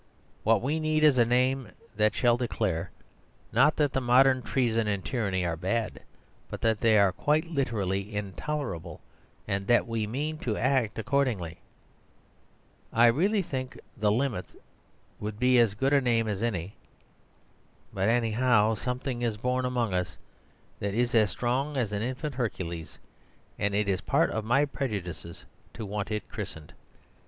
[0.41, 2.89] What we need is a name that shall declare,
[3.51, 5.99] not that the modern treason and tyranny are bad,
[6.49, 8.99] but that they are quite literally, intolerable:
[9.47, 11.59] and that we mean to act accordingly.
[12.91, 14.55] I really think "the Limits"
[15.19, 16.77] would be as good a name as any.
[17.93, 20.17] But, anyhow, something is born among us
[20.79, 22.97] that is as strong as an infant Hercules:
[23.59, 25.45] and it is part of my prejudices
[25.75, 26.73] to want it christened.